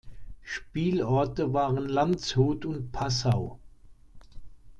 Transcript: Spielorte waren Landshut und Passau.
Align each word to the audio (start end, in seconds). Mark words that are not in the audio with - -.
Spielorte 0.41 1.53
waren 1.53 1.77
Landshut 1.87 2.65
und 2.65 2.91
Passau. 2.91 3.59